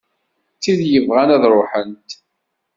D 0.55 0.59
tid 0.61 0.81
yebɣan 0.91 1.29
ad 1.35 1.43
ruḥent. 1.51 2.09